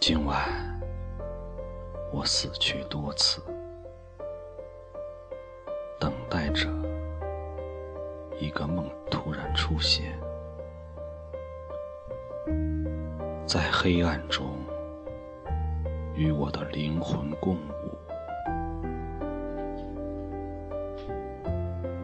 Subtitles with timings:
[0.00, 0.48] 今晚，
[2.10, 3.42] 我死去多次，
[6.00, 6.66] 等待着
[8.40, 10.18] 一个梦突然出现，
[13.46, 14.46] 在黑暗中
[16.14, 17.98] 与我的灵魂共舞。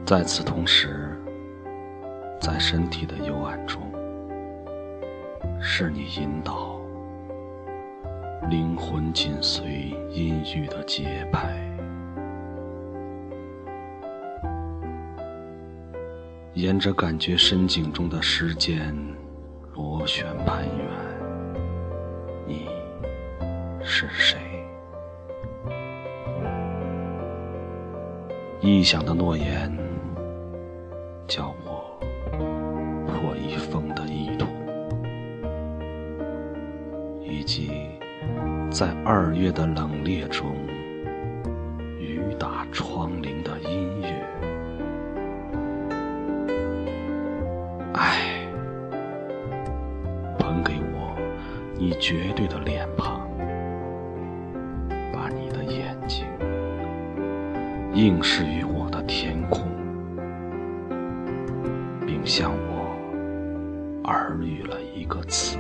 [0.05, 1.19] 在此同时，
[2.39, 3.81] 在身体的幽暗中，
[5.59, 6.76] 是你引导。
[8.43, 11.53] 灵魂紧随音域的节拍，
[16.53, 18.95] 沿着感觉深井中的时间
[19.75, 20.87] 螺旋攀援。
[22.47, 22.69] 你
[23.83, 24.39] 是谁？
[28.63, 29.77] 臆想的诺言，
[31.27, 31.99] 叫我
[33.09, 34.47] 破一封的意图，
[37.25, 37.96] 以及。
[38.71, 40.55] 在二月的冷冽中，
[41.99, 44.09] 雨打窗棂的音乐，
[47.95, 48.47] 爱，
[50.39, 51.17] 捧给我
[51.79, 53.27] 你绝对的脸庞，
[55.11, 56.27] 把你的眼睛
[57.95, 59.63] 映视于我的天空，
[62.07, 65.57] 并向我耳语了一个词。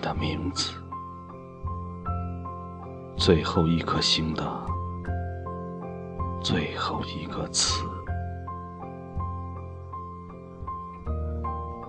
[0.00, 0.72] 的名字，
[3.16, 4.42] 最后一颗星的
[6.42, 7.84] 最后一个词。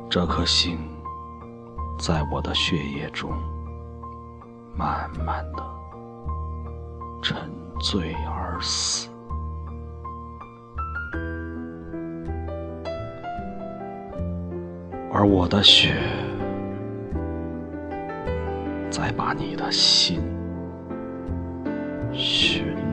[0.10, 0.78] 这颗星
[1.98, 3.32] 在我的血液中
[4.76, 5.64] 慢慢的
[7.22, 9.10] 沉醉而死，
[15.14, 16.21] 而我的血。
[18.92, 20.22] 再把你的心
[22.12, 22.91] 寻。